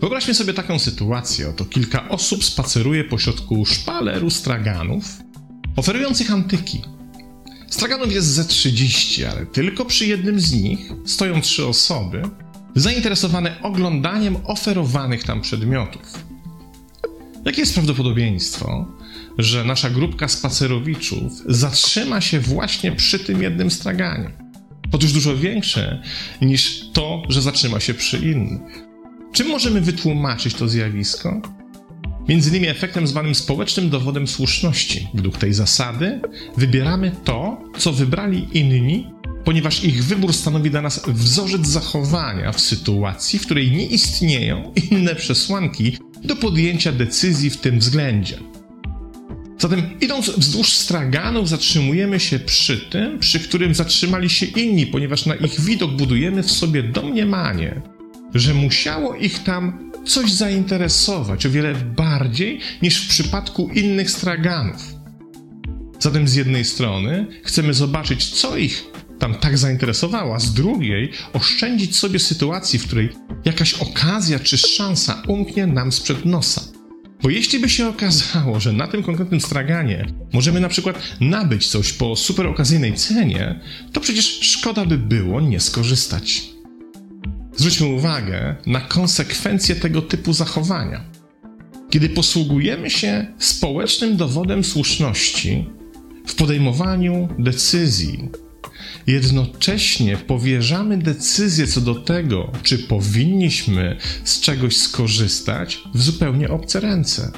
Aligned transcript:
Wyobraźmy 0.00 0.34
sobie 0.34 0.54
taką 0.54 0.78
sytuację. 0.78 1.48
Oto 1.48 1.64
kilka 1.64 2.08
osób 2.08 2.44
spaceruje 2.44 3.04
pośrodku 3.04 3.66
szpaleru 3.66 4.30
straganów 4.30 5.04
oferujących 5.76 6.30
antyki. 6.32 6.82
Straganów 7.70 8.12
jest 8.12 8.26
ze 8.26 8.44
30, 8.44 9.24
ale 9.24 9.46
tylko 9.46 9.84
przy 9.84 10.06
jednym 10.06 10.40
z 10.40 10.52
nich 10.52 10.92
stoją 11.06 11.40
trzy 11.40 11.66
osoby 11.66 12.22
zainteresowane 12.74 13.62
oglądaniem 13.62 14.36
oferowanych 14.44 15.24
tam 15.24 15.40
przedmiotów. 15.40 16.24
Jakie 17.44 17.60
jest 17.60 17.74
prawdopodobieństwo, 17.74 18.86
że 19.38 19.64
nasza 19.64 19.90
grupka 19.90 20.28
spacerowiczów 20.28 21.32
zatrzyma 21.46 22.20
się 22.20 22.40
właśnie 22.40 22.92
przy 22.92 23.18
tym 23.18 23.42
jednym 23.42 23.70
straganie? 23.70 24.30
Otóż 24.92 25.12
dużo 25.12 25.36
większe 25.36 26.02
niż 26.42 26.80
to, 26.92 27.22
że 27.28 27.42
zatrzyma 27.42 27.80
się 27.80 27.94
przy 27.94 28.18
innych. 28.18 28.88
Czym 29.32 29.48
możemy 29.48 29.80
wytłumaczyć 29.80 30.54
to 30.54 30.68
zjawisko? 30.68 31.40
Między 32.28 32.50
innymi 32.50 32.68
efektem 32.68 33.06
zwanym 33.06 33.34
społecznym 33.34 33.90
dowodem 33.90 34.28
słuszności. 34.28 35.08
Według 35.14 35.38
tej 35.38 35.52
zasady 35.52 36.20
wybieramy 36.56 37.12
to, 37.24 37.64
co 37.78 37.92
wybrali 37.92 38.48
inni, 38.52 39.10
ponieważ 39.44 39.84
ich 39.84 40.04
wybór 40.04 40.32
stanowi 40.32 40.70
dla 40.70 40.82
nas 40.82 41.02
wzorzec 41.08 41.66
zachowania 41.66 42.52
w 42.52 42.60
sytuacji, 42.60 43.38
w 43.38 43.44
której 43.44 43.70
nie 43.70 43.86
istnieją 43.86 44.72
inne 44.90 45.14
przesłanki 45.14 45.96
do 46.24 46.36
podjęcia 46.36 46.92
decyzji 46.92 47.50
w 47.50 47.56
tym 47.56 47.78
względzie. 47.78 48.38
Zatem, 49.58 50.00
idąc 50.00 50.30
wzdłuż 50.30 50.72
straganów, 50.72 51.48
zatrzymujemy 51.48 52.20
się 52.20 52.38
przy 52.38 52.78
tym, 52.78 53.18
przy 53.18 53.40
którym 53.40 53.74
zatrzymali 53.74 54.30
się 54.30 54.46
inni, 54.46 54.86
ponieważ 54.86 55.26
na 55.26 55.34
ich 55.34 55.60
widok 55.60 55.90
budujemy 55.90 56.42
w 56.42 56.50
sobie 56.50 56.82
domniemanie, 56.82 57.82
że 58.34 58.54
musiało 58.54 59.14
ich 59.14 59.42
tam 59.42 59.92
coś 60.06 60.32
zainteresować 60.32 61.46
o 61.46 61.50
wiele 61.50 61.74
bardziej 61.74 62.60
niż 62.82 63.04
w 63.04 63.08
przypadku 63.08 63.68
innych 63.74 64.10
straganów. 64.10 64.94
Zatem 66.00 66.28
z 66.28 66.34
jednej 66.34 66.64
strony 66.64 67.26
chcemy 67.44 67.74
zobaczyć, 67.74 68.30
co 68.30 68.56
ich 68.56 68.84
tam 69.18 69.34
tak 69.34 69.58
zainteresowało, 69.58 70.34
a 70.34 70.38
z 70.38 70.54
drugiej 70.54 71.10
oszczędzić 71.32 71.96
sobie 71.96 72.18
sytuacji, 72.18 72.78
w 72.78 72.86
której 72.86 73.08
jakaś 73.44 73.74
okazja 73.74 74.38
czy 74.38 74.58
szansa 74.58 75.22
umknie 75.28 75.66
nam 75.66 75.92
sprzed 75.92 76.24
nosa. 76.24 76.77
Bo 77.22 77.30
jeśli 77.30 77.58
by 77.58 77.68
się 77.68 77.88
okazało, 77.88 78.60
że 78.60 78.72
na 78.72 78.86
tym 78.86 79.02
konkretnym 79.02 79.40
straganie 79.40 80.06
możemy 80.32 80.60
na 80.60 80.68
przykład 80.68 81.02
nabyć 81.20 81.68
coś 81.68 81.92
po 81.92 82.16
super 82.16 82.46
okazyjnej 82.46 82.94
cenie, 82.94 83.60
to 83.92 84.00
przecież 84.00 84.40
szkoda 84.40 84.86
by 84.86 84.98
było 84.98 85.40
nie 85.40 85.60
skorzystać. 85.60 86.42
Zwróćmy 87.56 87.86
uwagę 87.86 88.56
na 88.66 88.80
konsekwencje 88.80 89.76
tego 89.76 90.02
typu 90.02 90.32
zachowania. 90.32 91.04
Kiedy 91.90 92.08
posługujemy 92.08 92.90
się 92.90 93.26
społecznym 93.38 94.16
dowodem 94.16 94.64
słuszności 94.64 95.66
w 96.26 96.34
podejmowaniu 96.34 97.28
decyzji, 97.38 98.28
jednocześnie 99.06 100.16
powierzamy 100.16 100.98
decyzję 100.98 101.66
co 101.66 101.80
do 101.80 101.94
tego, 101.94 102.52
czy 102.62 102.78
powinniśmy 102.78 103.96
z 104.24 104.40
czegoś 104.40 104.76
skorzystać, 104.76 105.82
w 105.94 106.02
zupełnie 106.02 106.48
obce 106.48 106.80
ręce. 106.80 107.32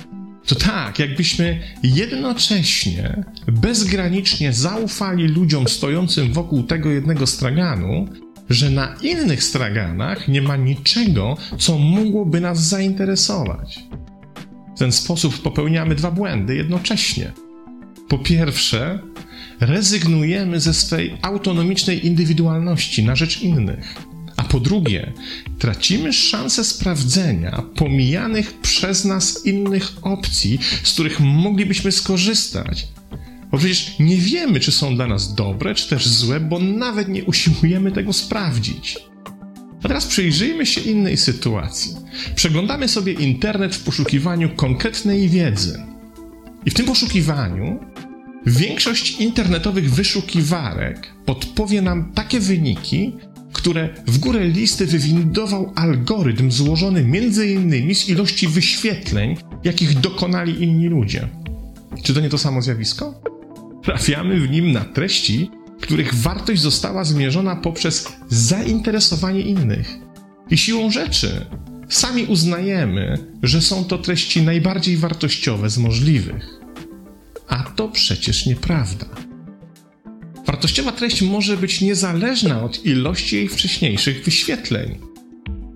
To 0.46 0.54
tak, 0.54 0.98
jakbyśmy 0.98 1.62
jednocześnie 1.82 3.24
bezgranicznie 3.46 4.52
zaufali 4.52 5.28
ludziom 5.28 5.68
stojącym 5.68 6.32
wokół 6.32 6.62
tego 6.62 6.90
jednego 6.90 7.26
straganu, 7.26 8.08
że 8.50 8.70
na 8.70 8.96
innych 9.02 9.44
straganach 9.44 10.28
nie 10.28 10.42
ma 10.42 10.56
niczego, 10.56 11.36
co 11.58 11.78
mogłoby 11.78 12.40
nas 12.40 12.68
zainteresować. 12.68 13.78
W 14.76 14.78
ten 14.78 14.92
sposób 14.92 15.42
popełniamy 15.42 15.94
dwa 15.94 16.10
błędy 16.10 16.56
jednocześnie. 16.56 17.32
Po 18.08 18.18
pierwsze, 18.18 18.98
rezygnujemy 19.60 20.60
ze 20.60 20.74
swej 20.74 21.16
autonomicznej 21.22 22.06
indywidualności 22.06 23.04
na 23.04 23.16
rzecz 23.16 23.42
innych. 23.42 23.94
A 24.36 24.42
po 24.42 24.60
drugie, 24.60 25.12
tracimy 25.58 26.12
szansę 26.12 26.64
sprawdzenia 26.64 27.62
pomijanych 27.74 28.60
przez 28.60 29.04
nas 29.04 29.46
innych 29.46 29.92
opcji, 30.02 30.58
z 30.82 30.92
których 30.92 31.20
moglibyśmy 31.20 31.92
skorzystać, 31.92 32.88
bo 33.50 33.58
przecież 33.58 33.98
nie 33.98 34.16
wiemy, 34.16 34.60
czy 34.60 34.72
są 34.72 34.96
dla 34.96 35.06
nas 35.06 35.34
dobre, 35.34 35.74
czy 35.74 35.88
też 35.88 36.08
złe, 36.08 36.40
bo 36.40 36.58
nawet 36.58 37.08
nie 37.08 37.24
usiłujemy 37.24 37.92
tego 37.92 38.12
sprawdzić. 38.12 38.98
A 39.84 39.88
teraz 39.88 40.06
przyjrzyjmy 40.06 40.66
się 40.66 40.80
innej 40.80 41.16
sytuacji. 41.16 41.96
Przeglądamy 42.34 42.88
sobie 42.88 43.12
internet 43.12 43.74
w 43.76 43.84
poszukiwaniu 43.84 44.50
konkretnej 44.56 45.28
wiedzy. 45.28 45.82
I 46.66 46.70
w 46.70 46.74
tym 46.74 46.86
poszukiwaniu 46.86 47.80
większość 48.46 49.20
internetowych 49.20 49.90
wyszukiwarek 49.90 51.14
podpowie 51.24 51.82
nam 51.82 52.12
takie 52.12 52.40
wyniki, 52.40 53.12
które 53.52 53.88
w 54.06 54.18
górę 54.18 54.48
listy 54.48 54.86
wywindował 54.86 55.72
algorytm 55.74 56.50
złożony 56.50 57.00
m.in. 57.00 57.94
z 57.94 58.08
ilości 58.08 58.48
wyświetleń, 58.48 59.36
jakich 59.64 60.00
dokonali 60.00 60.62
inni 60.62 60.88
ludzie. 60.88 61.28
Czy 62.02 62.14
to 62.14 62.20
nie 62.20 62.28
to 62.28 62.38
samo 62.38 62.62
zjawisko? 62.62 63.30
trafiamy 63.82 64.40
w 64.40 64.50
nim 64.50 64.72
na 64.72 64.84
treści, 64.84 65.50
których 65.80 66.14
wartość 66.14 66.62
została 66.62 67.04
zmierzona 67.04 67.56
poprzez 67.56 68.08
zainteresowanie 68.28 69.40
innych. 69.40 69.98
I 70.50 70.58
siłą 70.58 70.90
rzeczy 70.90 71.46
sami 71.88 72.24
uznajemy, 72.24 73.18
że 73.42 73.62
są 73.62 73.84
to 73.84 73.98
treści 73.98 74.42
najbardziej 74.42 74.96
wartościowe 74.96 75.70
z 75.70 75.78
możliwych. 75.78 76.59
A 77.50 77.62
to 77.62 77.88
przecież 77.88 78.46
nieprawda. 78.46 79.06
Wartościowa 80.46 80.92
treść 80.92 81.22
może 81.22 81.56
być 81.56 81.80
niezależna 81.80 82.62
od 82.62 82.86
ilości 82.86 83.36
jej 83.36 83.48
wcześniejszych 83.48 84.24
wyświetleń. 84.24 84.98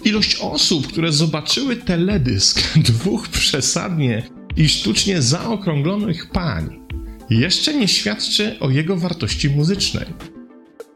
Ilość 0.04 0.36
osób, 0.36 0.86
które 0.86 1.12
zobaczyły 1.12 1.76
teledysk 1.76 2.62
dwóch 2.90 3.28
przesadnie 3.28 4.22
i 4.56 4.68
sztucznie 4.68 5.22
zaokrąglonych 5.22 6.30
pań, 6.30 6.80
jeszcze 7.30 7.74
nie 7.74 7.88
świadczy 7.88 8.58
o 8.60 8.70
jego 8.70 8.96
wartości 8.96 9.50
muzycznej. 9.50 10.06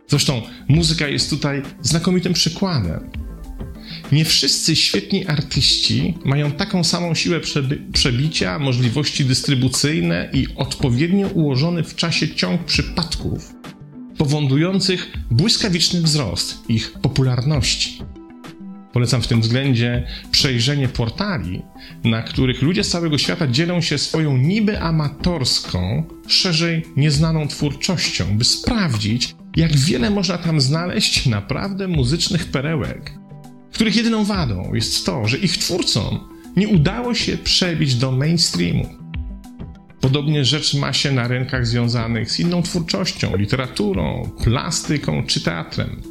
Zresztą 0.08 0.42
muzyka 0.68 1.08
jest 1.08 1.30
tutaj 1.30 1.62
znakomitym 1.82 2.32
przykładem. 2.32 3.10
Nie 4.12 4.24
wszyscy 4.24 4.76
świetni 4.76 5.26
artyści 5.26 6.14
mają 6.24 6.50
taką 6.50 6.84
samą 6.84 7.14
siłę 7.14 7.40
przebicia, 7.92 8.58
możliwości 8.58 9.24
dystrybucyjne 9.24 10.30
i 10.32 10.46
odpowiednio 10.56 11.28
ułożony 11.28 11.82
w 11.82 11.94
czasie 11.94 12.28
ciąg 12.34 12.64
przypadków, 12.64 13.54
powodujących 14.18 15.12
błyskawiczny 15.30 16.02
wzrost 16.02 16.58
ich 16.68 16.92
popularności. 16.92 17.98
Polecam 18.92 19.22
w 19.22 19.26
tym 19.26 19.40
względzie 19.40 20.06
przejrzenie 20.30 20.88
portali, 20.88 21.62
na 22.04 22.22
których 22.22 22.62
ludzie 22.62 22.84
z 22.84 22.88
całego 22.88 23.18
świata 23.18 23.46
dzielą 23.46 23.80
się 23.80 23.98
swoją 23.98 24.36
niby 24.36 24.80
amatorską, 24.80 26.04
szerzej 26.26 26.84
nieznaną 26.96 27.48
twórczością, 27.48 28.38
by 28.38 28.44
sprawdzić, 28.44 29.34
jak 29.56 29.76
wiele 29.76 30.10
można 30.10 30.38
tam 30.38 30.60
znaleźć 30.60 31.26
naprawdę 31.26 31.88
muzycznych 31.88 32.44
perełek, 32.44 33.12
których 33.72 33.96
jedyną 33.96 34.24
wadą 34.24 34.74
jest 34.74 35.06
to, 35.06 35.28
że 35.28 35.38
ich 35.38 35.58
twórcom 35.58 36.18
nie 36.56 36.68
udało 36.68 37.14
się 37.14 37.36
przebić 37.36 37.94
do 37.94 38.12
mainstreamu. 38.12 38.86
Podobnie 40.00 40.44
rzecz 40.44 40.74
ma 40.74 40.92
się 40.92 41.12
na 41.12 41.28
rynkach 41.28 41.66
związanych 41.66 42.30
z 42.30 42.40
inną 42.40 42.62
twórczością, 42.62 43.36
literaturą, 43.36 44.30
plastyką 44.44 45.22
czy 45.26 45.40
teatrem. 45.40 46.02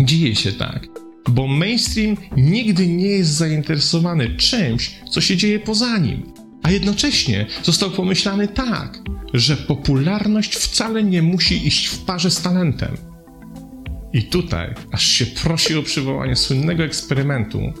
Dzieje 0.00 0.34
się 0.34 0.52
tak, 0.52 0.88
bo 1.28 1.46
mainstream 1.46 2.16
nigdy 2.36 2.86
nie 2.86 3.08
jest 3.08 3.30
zainteresowany 3.30 4.36
czymś, 4.36 5.00
co 5.10 5.20
się 5.20 5.36
dzieje 5.36 5.58
poza 5.58 5.98
nim. 5.98 6.22
A 6.62 6.70
jednocześnie 6.70 7.46
został 7.62 7.90
pomyślany 7.90 8.48
tak, 8.48 8.98
że 9.34 9.56
popularność 9.56 10.54
wcale 10.54 11.02
nie 11.02 11.22
musi 11.22 11.66
iść 11.66 11.86
w 11.86 11.98
parze 11.98 12.30
z 12.30 12.42
talentem. 12.42 12.96
I 14.12 14.22
tutaj 14.22 14.74
aż 14.92 15.06
się 15.06 15.26
prosi 15.26 15.76
o 15.76 15.82
przywołanie 15.82 16.36
słynnego 16.36 16.84
eksperymentu 16.84 17.72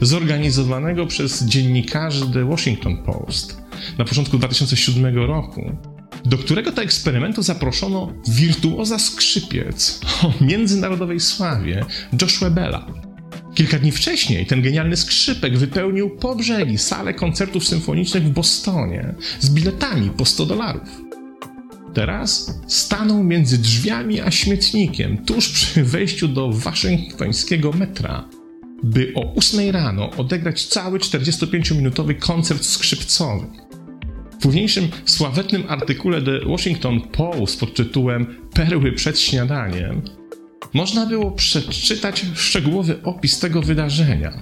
zorganizowanego 0.00 1.06
przez 1.06 1.44
dziennikarzy 1.44 2.32
The 2.32 2.44
Washington 2.44 2.96
Post 2.96 3.62
na 3.98 4.04
początku 4.04 4.38
2007 4.38 5.16
roku, 5.16 5.76
do 6.24 6.38
którego 6.38 6.72
to 6.72 6.82
eksperymentu 6.82 7.42
zaproszono 7.42 8.12
wirtuoza 8.28 8.98
skrzypiec 8.98 10.00
o 10.22 10.44
międzynarodowej 10.44 11.20
sławie 11.20 11.84
Joshua 12.22 12.50
Bella. 12.50 12.86
Kilka 13.54 13.78
dni 13.78 13.92
wcześniej 13.92 14.46
ten 14.46 14.62
genialny 14.62 14.96
skrzypek 14.96 15.58
wypełnił 15.58 16.10
po 16.10 16.36
brzegi 16.36 16.78
salę 16.78 17.14
koncertów 17.14 17.66
symfonicznych 17.66 18.24
w 18.24 18.30
Bostonie 18.30 19.14
z 19.40 19.50
biletami 19.50 20.10
po 20.10 20.24
100 20.24 20.46
dolarów. 20.46 21.05
Teraz 21.96 22.60
stanął 22.66 23.24
między 23.24 23.58
drzwiami 23.58 24.20
a 24.20 24.30
śmietnikiem, 24.30 25.24
tuż 25.24 25.48
przy 25.48 25.84
wejściu 25.94 26.28
do 26.28 26.52
waszyngtońskiego 26.52 27.72
metra, 27.72 28.28
by 28.82 29.12
o 29.14 29.34
8 29.34 29.70
rano 29.70 30.10
odegrać 30.10 30.66
cały 30.66 30.98
45-minutowy 30.98 32.18
koncert 32.18 32.64
skrzypcowy. 32.64 33.46
W 34.32 34.42
późniejszym 34.42 34.88
sławetnym 35.04 35.64
artykule 35.68 36.22
The 36.22 36.40
Washington 36.48 37.00
Post 37.00 37.60
pod 37.60 37.74
tytułem 37.74 38.26
Perły 38.54 38.92
przed 38.92 39.20
śniadaniem 39.20 40.02
można 40.74 41.06
było 41.06 41.30
przeczytać 41.30 42.26
szczegółowy 42.34 43.02
opis 43.02 43.38
tego 43.38 43.62
wydarzenia. 43.62 44.32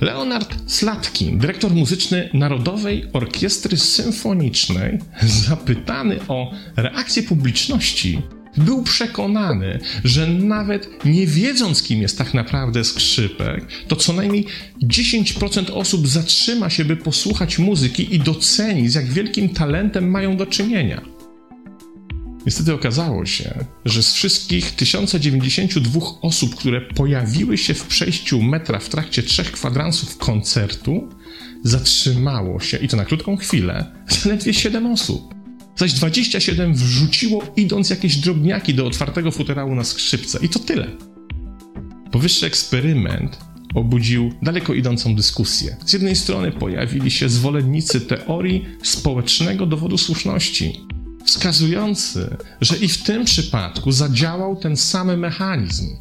Leonard 0.00 0.54
Slatkin, 0.66 1.38
dyrektor 1.38 1.70
muzyczny 1.70 2.30
Narodowej 2.32 3.04
Orkiestry 3.12 3.76
Symfonicznej, 3.76 4.98
zapytany 5.22 6.18
o 6.28 6.52
reakcję 6.76 7.22
publiczności, 7.22 8.22
był 8.56 8.82
przekonany, 8.82 9.80
że 10.04 10.26
nawet 10.26 11.04
nie 11.04 11.26
wiedząc, 11.26 11.82
kim 11.82 12.02
jest 12.02 12.18
tak 12.18 12.34
naprawdę 12.34 12.84
skrzypek, 12.84 13.66
to 13.88 13.96
co 13.96 14.12
najmniej 14.12 14.46
10% 14.82 15.72
osób 15.72 16.08
zatrzyma 16.08 16.70
się, 16.70 16.84
by 16.84 16.96
posłuchać 16.96 17.58
muzyki 17.58 18.14
i 18.14 18.20
doceni, 18.20 18.88
z 18.88 18.94
jak 18.94 19.12
wielkim 19.12 19.48
talentem 19.48 20.10
mają 20.10 20.36
do 20.36 20.46
czynienia. 20.46 21.13
Niestety 22.46 22.74
okazało 22.74 23.26
się, 23.26 23.64
że 23.84 24.02
z 24.02 24.12
wszystkich 24.12 24.72
1092 24.72 26.00
osób, 26.22 26.56
które 26.56 26.80
pojawiły 26.80 27.58
się 27.58 27.74
w 27.74 27.86
przejściu 27.86 28.42
metra 28.42 28.78
w 28.78 28.88
trakcie 28.88 29.22
trzech 29.22 29.52
kwadransów 29.52 30.18
koncertu, 30.18 31.08
zatrzymało 31.62 32.60
się, 32.60 32.76
i 32.76 32.88
to 32.88 32.96
na 32.96 33.04
krótką 33.04 33.36
chwilę, 33.36 33.92
zaledwie 34.08 34.54
7 34.54 34.86
osób. 34.86 35.34
Zaś 35.76 35.92
27 35.92 36.74
wrzuciło, 36.74 37.42
idąc 37.56 37.90
jakieś 37.90 38.16
drobniaki 38.16 38.74
do 38.74 38.86
otwartego 38.86 39.30
futerału 39.30 39.74
na 39.74 39.84
skrzypce. 39.84 40.38
I 40.42 40.48
to 40.48 40.58
tyle. 40.58 40.86
Powyższy 42.12 42.46
eksperyment 42.46 43.38
obudził 43.74 44.32
daleko 44.42 44.74
idącą 44.74 45.16
dyskusję. 45.16 45.76
Z 45.86 45.92
jednej 45.92 46.16
strony 46.16 46.52
pojawili 46.52 47.10
się 47.10 47.28
zwolennicy 47.28 48.00
teorii 48.00 48.64
społecznego 48.82 49.66
dowodu 49.66 49.98
słuszności, 49.98 50.80
wskazujący, 51.24 52.36
że 52.60 52.76
i 52.76 52.88
w 52.88 53.02
tym 53.02 53.24
przypadku 53.24 53.92
zadziałał 53.92 54.56
ten 54.56 54.76
sam 54.76 55.18
mechanizm. 55.18 55.96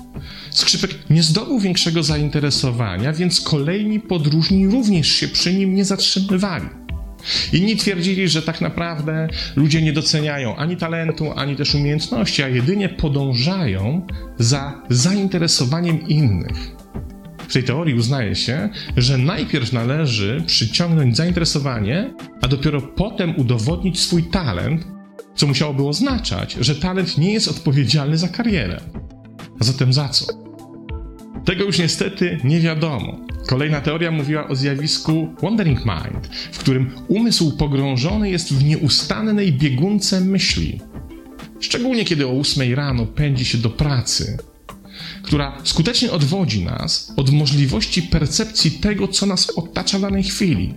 Skrzypek 0.49 1.09
nie 1.09 1.23
zdobył 1.23 1.59
większego 1.59 2.03
zainteresowania, 2.03 3.13
więc 3.13 3.41
kolejni 3.41 3.99
podróżni 3.99 4.67
również 4.67 5.07
się 5.07 5.27
przy 5.27 5.53
nim 5.53 5.75
nie 5.75 5.85
zatrzymywali. 5.85 6.69
Inni 7.53 7.75
twierdzili, 7.75 8.29
że 8.29 8.41
tak 8.41 8.61
naprawdę 8.61 9.27
ludzie 9.55 9.81
nie 9.81 9.93
doceniają 9.93 10.55
ani 10.55 10.77
talentu, 10.77 11.31
ani 11.35 11.55
też 11.55 11.75
umiejętności, 11.75 12.43
a 12.43 12.47
jedynie 12.47 12.89
podążają 12.89 14.07
za 14.39 14.81
zainteresowaniem 14.89 16.07
innych. 16.07 16.71
W 17.47 17.53
tej 17.53 17.63
teorii 17.63 17.95
uznaje 17.95 18.35
się, 18.35 18.69
że 18.97 19.17
najpierw 19.17 19.73
należy 19.73 20.43
przyciągnąć 20.45 21.17
zainteresowanie, 21.17 22.13
a 22.41 22.47
dopiero 22.47 22.81
potem 22.81 23.35
udowodnić 23.35 23.99
swój 23.99 24.23
talent, 24.23 24.87
co 25.35 25.47
musiałoby 25.47 25.87
oznaczać, 25.87 26.57
że 26.59 26.75
talent 26.75 27.17
nie 27.17 27.33
jest 27.33 27.47
odpowiedzialny 27.47 28.17
za 28.17 28.27
karierę. 28.27 28.81
A 29.59 29.63
zatem 29.63 29.93
za 29.93 30.09
co? 30.09 30.25
Tego 31.45 31.63
już 31.63 31.79
niestety 31.79 32.39
nie 32.43 32.59
wiadomo. 32.59 33.19
Kolejna 33.47 33.81
teoria 33.81 34.11
mówiła 34.11 34.47
o 34.47 34.55
zjawisku 34.55 35.35
Wandering 35.41 35.85
Mind, 35.85 36.27
w 36.51 36.57
którym 36.57 36.91
umysł 37.07 37.57
pogrążony 37.57 38.29
jest 38.29 38.53
w 38.53 38.63
nieustannej 38.63 39.53
biegunce 39.53 40.21
myśli. 40.21 40.81
Szczególnie 41.59 42.05
kiedy 42.05 42.27
o 42.27 42.31
8 42.31 42.73
rano 42.73 43.05
pędzi 43.05 43.45
się 43.45 43.57
do 43.57 43.69
pracy, 43.69 44.37
która 45.23 45.57
skutecznie 45.63 46.11
odwodzi 46.11 46.65
nas 46.65 47.13
od 47.17 47.29
możliwości 47.29 48.01
percepcji 48.01 48.71
tego, 48.71 49.07
co 49.07 49.25
nas 49.25 49.49
otacza 49.49 49.97
w 49.97 50.01
danej 50.01 50.23
chwili. 50.23 50.73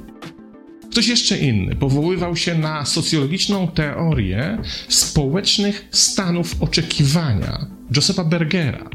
Ktoś 0.96 1.08
jeszcze 1.08 1.38
inny 1.38 1.75
powoływał 1.75 2.37
się 2.37 2.58
na 2.58 2.84
socjologiczną 2.84 3.69
teorię 3.69 4.58
społecznych 4.88 5.88
stanów 5.90 6.62
oczekiwania 6.62 7.66
Josefa 7.96 8.25
Bergera, 8.25 8.90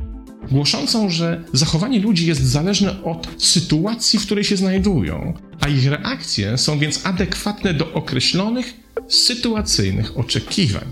głoszącą, 0.51 1.09
że 1.09 1.43
zachowanie 1.53 1.99
ludzi 1.99 2.27
jest 2.27 2.41
zależne 2.41 3.03
od 3.03 3.27
sytuacji, 3.37 4.19
w 4.19 4.25
której 4.25 4.43
się 4.43 4.57
znajdują, 4.57 5.33
a 5.59 5.67
ich 5.67 5.87
reakcje 5.87 6.57
są 6.57 6.79
więc 6.79 7.05
adekwatne 7.05 7.73
do 7.73 7.93
określonych 7.93 8.73
sytuacyjnych 9.07 10.17
oczekiwań. 10.17 10.85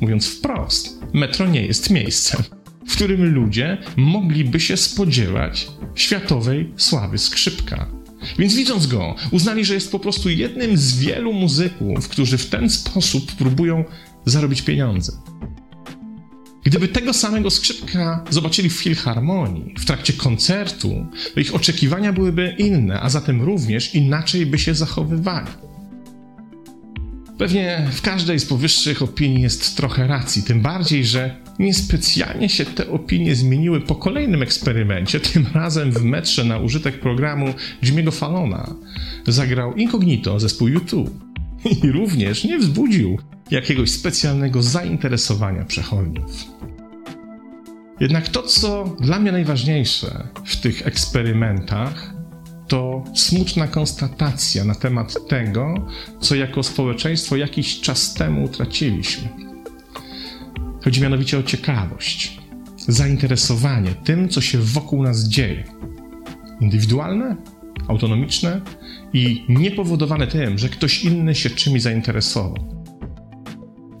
Mówiąc 0.00 0.28
wprost, 0.28 0.98
metro 1.12 1.46
nie 1.46 1.66
jest 1.66 1.90
miejscem, 1.90 2.42
w 2.86 2.92
którym 2.92 3.34
ludzie 3.34 3.78
mogliby 3.96 4.60
się 4.60 4.76
spodziewać 4.76 5.68
światowej 5.94 6.72
sławy 6.76 7.18
skrzypka. 7.18 7.99
Więc 8.38 8.54
widząc 8.54 8.86
go, 8.86 9.14
uznali, 9.30 9.64
że 9.64 9.74
jest 9.74 9.92
po 9.92 9.98
prostu 9.98 10.30
jednym 10.30 10.76
z 10.76 10.98
wielu 10.98 11.32
muzyków, 11.32 12.08
którzy 12.08 12.38
w 12.38 12.46
ten 12.46 12.70
sposób 12.70 13.32
próbują 13.32 13.84
zarobić 14.24 14.62
pieniądze. 14.62 15.12
Gdyby 16.64 16.88
tego 16.88 17.12
samego 17.12 17.50
skrzypka 17.50 18.24
zobaczyli 18.30 18.70
w 18.70 18.72
filharmonii, 18.72 19.74
w 19.78 19.84
trakcie 19.84 20.12
koncertu, 20.12 21.06
to 21.34 21.40
ich 21.40 21.54
oczekiwania 21.54 22.12
byłyby 22.12 22.54
inne, 22.58 23.00
a 23.00 23.08
zatem 23.08 23.42
również 23.42 23.94
inaczej 23.94 24.46
by 24.46 24.58
się 24.58 24.74
zachowywali. 24.74 25.50
Pewnie 27.38 27.88
w 27.92 28.02
każdej 28.02 28.38
z 28.38 28.46
powyższych 28.46 29.02
opinii 29.02 29.42
jest 29.42 29.76
trochę 29.76 30.06
racji, 30.06 30.42
tym 30.42 30.60
bardziej, 30.60 31.04
że 31.04 31.36
niespecjalnie 31.60 32.48
się 32.48 32.64
te 32.64 32.90
opinie 32.90 33.34
zmieniły 33.34 33.80
po 33.80 33.94
kolejnym 33.94 34.42
eksperymencie, 34.42 35.20
tym 35.20 35.46
razem 35.54 35.92
w 35.92 36.04
metrze 36.04 36.44
na 36.44 36.58
użytek 36.58 37.00
programu 37.00 37.46
Jimmy'ego 37.82 38.12
Fallona. 38.12 38.74
Zagrał 39.26 39.74
incognito 39.74 40.40
zespół 40.40 40.68
YouTube 40.68 41.10
i 41.82 41.90
również 41.90 42.44
nie 42.44 42.58
wzbudził 42.58 43.18
jakiegoś 43.50 43.90
specjalnego 43.90 44.62
zainteresowania 44.62 45.64
przechodniów. 45.64 46.44
Jednak 48.00 48.28
to, 48.28 48.42
co 48.42 48.96
dla 49.00 49.20
mnie 49.20 49.32
najważniejsze 49.32 50.28
w 50.44 50.56
tych 50.56 50.86
eksperymentach, 50.86 52.14
to 52.68 53.04
smutna 53.14 53.68
konstatacja 53.68 54.64
na 54.64 54.74
temat 54.74 55.28
tego, 55.28 55.74
co 56.20 56.34
jako 56.34 56.62
społeczeństwo 56.62 57.36
jakiś 57.36 57.80
czas 57.80 58.14
temu 58.14 58.44
utraciliśmy. 58.44 59.49
Chodzi 60.84 61.00
mianowicie 61.00 61.38
o 61.38 61.42
ciekawość, 61.42 62.40
zainteresowanie 62.88 63.90
tym, 64.04 64.28
co 64.28 64.40
się 64.40 64.58
wokół 64.58 65.02
nas 65.02 65.28
dzieje. 65.28 65.64
Indywidualne, 66.60 67.36
autonomiczne 67.88 68.60
i 69.12 69.44
niepowodowane 69.48 70.26
tym, 70.26 70.58
że 70.58 70.68
ktoś 70.68 71.04
inny 71.04 71.34
się 71.34 71.50
czymś 71.50 71.82
zainteresował. 71.82 72.80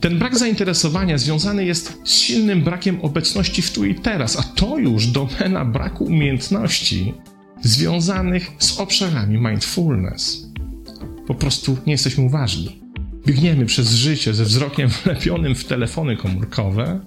Ten 0.00 0.18
brak 0.18 0.38
zainteresowania 0.38 1.18
związany 1.18 1.64
jest 1.64 2.00
z 2.04 2.12
silnym 2.12 2.62
brakiem 2.62 3.00
obecności 3.00 3.62
w 3.62 3.72
tu 3.72 3.84
i 3.84 3.94
teraz, 3.94 4.38
a 4.38 4.42
to 4.42 4.78
już 4.78 5.06
domena 5.06 5.64
braku 5.64 6.04
umiejętności 6.04 7.14
związanych 7.62 8.50
z 8.58 8.80
obszarami 8.80 9.38
mindfulness. 9.38 10.46
Po 11.26 11.34
prostu 11.34 11.76
nie 11.86 11.92
jesteśmy 11.92 12.24
uważni. 12.24 12.80
Biegniemy 13.26 13.66
przez 13.66 13.92
życie 13.92 14.34
ze 14.34 14.44
wzrokiem 14.44 14.88
wlepionym 15.04 15.54
w 15.54 15.64
telefony 15.64 16.16
komórkowe 16.16 17.00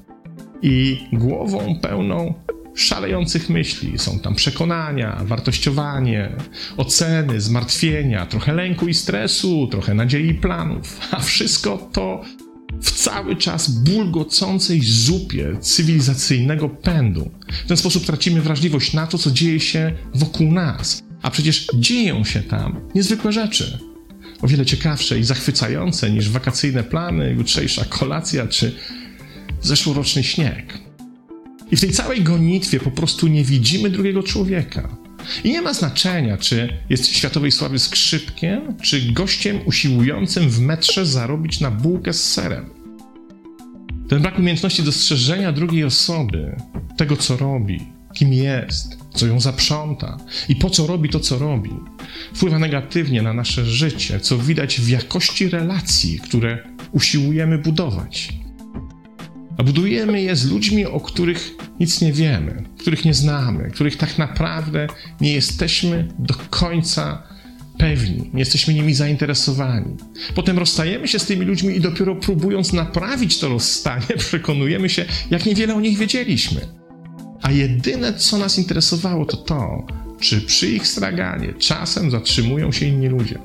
i 0.61 0.97
głową 1.13 1.79
pełną 1.81 2.33
szalejących 2.75 3.49
myśli. 3.49 3.99
Są 3.99 4.19
tam 4.19 4.35
przekonania, 4.35 5.21
wartościowanie, 5.25 6.35
oceny, 6.77 7.41
zmartwienia, 7.41 8.25
trochę 8.25 8.53
lęku 8.53 8.87
i 8.87 8.93
stresu, 8.93 9.67
trochę 9.71 9.93
nadziei 9.93 10.27
i 10.27 10.33
planów, 10.33 10.99
a 11.11 11.19
wszystko 11.19 11.89
to 11.91 12.21
w 12.81 12.91
cały 12.91 13.35
czas 13.35 13.69
bulgocącej 13.69 14.81
zupie 14.81 15.57
cywilizacyjnego 15.61 16.69
pędu. 16.69 17.31
W 17.65 17.67
ten 17.67 17.77
sposób 17.77 18.05
tracimy 18.05 18.41
wrażliwość 18.41 18.93
na 18.93 19.07
to, 19.07 19.17
co 19.17 19.31
dzieje 19.31 19.59
się 19.59 19.91
wokół 20.15 20.51
nas. 20.51 21.03
A 21.21 21.31
przecież 21.31 21.67
dzieją 21.75 22.23
się 22.23 22.41
tam 22.41 22.81
niezwykłe 22.95 23.31
rzeczy. 23.31 23.92
O 24.43 24.47
wiele 24.47 24.65
ciekawsze 24.65 25.19
i 25.19 25.23
zachwycające 25.23 26.11
niż 26.11 26.29
wakacyjne 26.29 26.83
plany, 26.83 27.33
jutrzejsza 27.37 27.85
kolacja 27.85 28.47
czy 28.47 28.75
zeszłoroczny 29.61 30.23
śnieg. 30.23 30.77
I 31.71 31.75
w 31.75 31.81
tej 31.81 31.91
całej 31.91 32.21
gonitwie 32.21 32.79
po 32.79 32.91
prostu 32.91 33.27
nie 33.27 33.43
widzimy 33.43 33.89
drugiego 33.89 34.23
człowieka. 34.23 34.97
I 35.43 35.51
nie 35.51 35.61
ma 35.61 35.73
znaczenia, 35.73 36.37
czy 36.37 36.69
jest 36.89 37.07
światowej 37.07 37.51
sławy 37.51 37.79
skrzypkiem, 37.79 38.77
czy 38.81 39.11
gościem 39.11 39.59
usiłującym 39.65 40.49
w 40.49 40.59
metrze 40.59 41.05
zarobić 41.05 41.59
na 41.59 41.71
bułkę 41.71 42.13
z 42.13 42.33
serem. 42.33 42.69
Ten 44.09 44.21
brak 44.21 44.39
umiejętności 44.39 44.83
dostrzeżenia 44.83 45.51
drugiej 45.51 45.83
osoby, 45.83 46.55
tego 46.97 47.17
co 47.17 47.37
robi, 47.37 47.92
kim 48.13 48.33
jest, 48.33 48.97
co 49.13 49.27
ją 49.27 49.39
zaprząta 49.39 50.17
i 50.49 50.55
po 50.55 50.69
co 50.69 50.87
robi 50.87 51.09
to, 51.09 51.19
co 51.19 51.37
robi, 51.37 51.71
wpływa 52.33 52.59
negatywnie 52.59 53.21
na 53.21 53.33
nasze 53.33 53.65
życie, 53.65 54.19
co 54.19 54.37
widać 54.37 54.81
w 54.81 54.89
jakości 54.89 55.49
relacji, 55.49 56.19
które 56.19 56.63
usiłujemy 56.91 57.57
budować. 57.57 58.33
A 59.57 59.63
budujemy 59.63 60.21
je 60.21 60.35
z 60.35 60.51
ludźmi, 60.51 60.85
o 60.85 60.99
których 60.99 61.51
nic 61.79 62.01
nie 62.01 62.13
wiemy, 62.13 62.63
których 62.77 63.05
nie 63.05 63.13
znamy, 63.13 63.71
których 63.71 63.97
tak 63.97 64.17
naprawdę 64.17 64.87
nie 65.21 65.33
jesteśmy 65.33 66.07
do 66.19 66.33
końca 66.49 67.23
pewni, 67.77 68.29
nie 68.33 68.39
jesteśmy 68.39 68.73
nimi 68.73 68.93
zainteresowani. 68.93 69.95
Potem 70.35 70.59
rozstajemy 70.59 71.07
się 71.07 71.19
z 71.19 71.25
tymi 71.25 71.45
ludźmi 71.45 71.75
i 71.75 71.81
dopiero 71.81 72.15
próbując 72.15 72.73
naprawić 72.73 73.39
to 73.39 73.49
rozstanie, 73.49 74.07
przekonujemy 74.17 74.89
się, 74.89 75.05
jak 75.31 75.45
niewiele 75.45 75.75
o 75.75 75.81
nich 75.81 75.97
wiedzieliśmy. 75.97 76.82
A 77.43 77.51
jedyne, 77.51 78.13
co 78.13 78.37
nas 78.37 78.57
interesowało, 78.57 79.25
to 79.25 79.37
to, 79.37 79.85
czy 80.19 80.41
przy 80.41 80.69
ich 80.69 80.87
straganie 80.87 81.53
czasem 81.53 82.11
zatrzymują 82.11 82.71
się 82.71 82.85
inni 82.85 83.07
ludzie. 83.07 83.39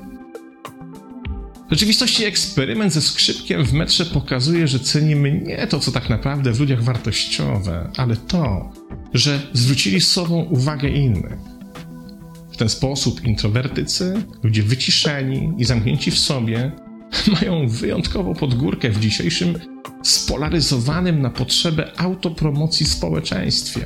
W 1.67 1.71
rzeczywistości 1.71 2.25
eksperyment 2.25 2.93
ze 2.93 3.01
skrzypkiem 3.01 3.65
w 3.65 3.73
metrze 3.73 4.05
pokazuje, 4.05 4.67
że 4.67 4.79
cenimy 4.79 5.31
nie 5.31 5.67
to, 5.67 5.79
co 5.79 5.91
tak 5.91 6.09
naprawdę 6.09 6.53
w 6.53 6.59
ludziach 6.59 6.83
wartościowe, 6.83 7.91
ale 7.97 8.17
to, 8.17 8.71
że 9.13 9.41
zwrócili 9.53 10.01
sobą 10.01 10.43
uwagę 10.43 10.89
innych. 10.89 11.37
W 12.51 12.57
ten 12.57 12.69
sposób 12.69 13.23
introwertycy, 13.23 14.21
ludzie 14.43 14.63
wyciszeni 14.63 15.53
i 15.57 15.65
zamknięci 15.65 16.11
w 16.11 16.19
sobie, 16.19 16.71
mają 17.41 17.67
wyjątkową 17.67 18.33
podgórkę 18.33 18.89
w 18.89 18.99
dzisiejszym 18.99 19.59
spolaryzowanym 20.03 21.21
na 21.21 21.29
potrzebę 21.29 21.91
autopromocji 21.99 22.85
społeczeństwie. 22.85 23.85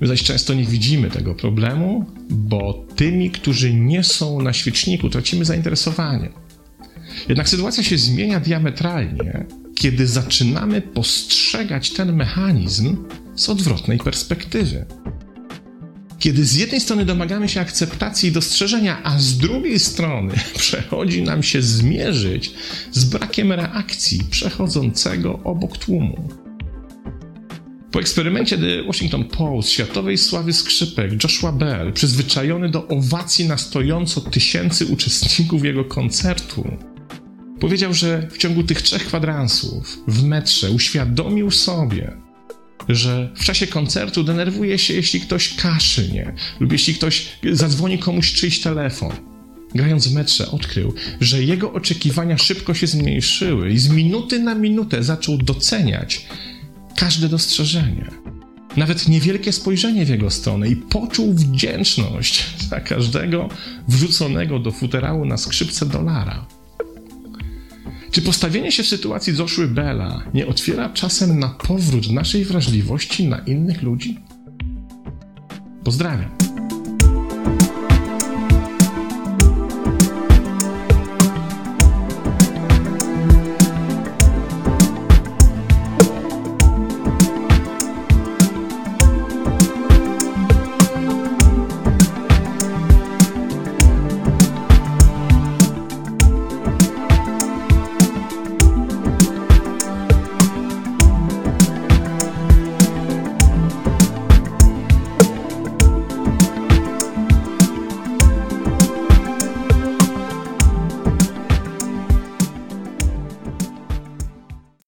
My 0.00 0.06
zaś 0.06 0.22
często 0.22 0.54
nie 0.54 0.64
widzimy 0.64 1.10
tego 1.10 1.34
problemu, 1.34 2.04
bo 2.30 2.86
tymi, 2.96 3.30
którzy 3.30 3.74
nie 3.74 4.04
są 4.04 4.42
na 4.42 4.52
świeczniku, 4.52 5.10
tracimy 5.10 5.44
zainteresowanie. 5.44 6.28
Jednak 7.28 7.48
sytuacja 7.48 7.82
się 7.82 7.98
zmienia 7.98 8.40
diametralnie, 8.40 9.46
kiedy 9.74 10.06
zaczynamy 10.06 10.82
postrzegać 10.82 11.90
ten 11.90 12.12
mechanizm 12.16 12.96
z 13.34 13.48
odwrotnej 13.48 13.98
perspektywy. 13.98 14.86
Kiedy 16.24 16.44
z 16.44 16.56
jednej 16.56 16.80
strony 16.80 17.04
domagamy 17.04 17.48
się 17.48 17.60
akceptacji 17.60 18.28
i 18.28 18.32
dostrzeżenia, 18.32 19.02
a 19.02 19.18
z 19.18 19.38
drugiej 19.38 19.78
strony 19.78 20.34
przechodzi 20.58 21.22
nam 21.22 21.42
się 21.42 21.62
zmierzyć 21.62 22.54
z 22.92 23.04
brakiem 23.04 23.52
reakcji 23.52 24.20
przechodzącego 24.30 25.40
obok 25.44 25.78
tłumu. 25.78 26.28
Po 27.90 28.00
eksperymencie 28.00 28.58
The 28.58 28.82
Washington 28.86 29.24
Post, 29.24 29.68
światowej 29.68 30.18
sławy 30.18 30.52
skrzypek, 30.52 31.22
Joshua 31.22 31.52
Bell, 31.52 31.92
przyzwyczajony 31.92 32.68
do 32.68 32.88
owacji 32.88 33.48
na 33.48 33.56
stojąco 33.56 34.20
tysięcy 34.20 34.86
uczestników 34.86 35.64
jego 35.64 35.84
koncertu, 35.84 36.76
powiedział, 37.60 37.94
że 37.94 38.28
w 38.30 38.38
ciągu 38.38 38.62
tych 38.62 38.82
trzech 38.82 39.06
kwadransów 39.06 39.98
w 40.08 40.24
metrze 40.24 40.70
uświadomił 40.70 41.50
sobie, 41.50 42.23
że 42.88 43.30
w 43.36 43.44
czasie 43.44 43.66
koncertu 43.66 44.24
denerwuje 44.24 44.78
się, 44.78 44.94
jeśli 44.94 45.20
ktoś 45.20 45.54
kaszlnie 45.54 46.32
lub 46.60 46.72
jeśli 46.72 46.94
ktoś 46.94 47.28
zadzwoni 47.52 47.98
komuś 47.98 48.32
czyjś 48.32 48.60
telefon. 48.60 49.12
Grając 49.74 50.08
w 50.08 50.14
metrze 50.14 50.50
odkrył, 50.50 50.94
że 51.20 51.42
jego 51.42 51.72
oczekiwania 51.72 52.38
szybko 52.38 52.74
się 52.74 52.86
zmniejszyły 52.86 53.72
i 53.72 53.78
z 53.78 53.88
minuty 53.88 54.38
na 54.38 54.54
minutę 54.54 55.04
zaczął 55.04 55.38
doceniać 55.38 56.26
każde 56.96 57.28
dostrzeżenie. 57.28 58.10
Nawet 58.76 59.08
niewielkie 59.08 59.52
spojrzenie 59.52 60.06
w 60.06 60.08
jego 60.08 60.30
stronę 60.30 60.68
i 60.68 60.76
poczuł 60.76 61.34
wdzięczność 61.34 62.44
za 62.68 62.80
każdego 62.80 63.48
wrzuconego 63.88 64.58
do 64.58 64.72
futerału 64.72 65.24
na 65.24 65.36
skrzypce 65.36 65.86
dolara. 65.86 66.46
Czy 68.14 68.22
postawienie 68.22 68.72
się 68.72 68.82
w 68.82 68.86
sytuacji 68.86 69.36
Joshua 69.38 69.66
Bella 69.66 70.22
nie 70.34 70.46
otwiera 70.46 70.88
czasem 70.88 71.38
na 71.38 71.48
powrót 71.48 72.10
naszej 72.10 72.44
wrażliwości 72.44 73.28
na 73.28 73.38
innych 73.38 73.82
ludzi? 73.82 74.18
Pozdrawiam. 75.84 76.43